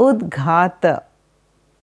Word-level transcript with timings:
उद्घात। 0.00 0.86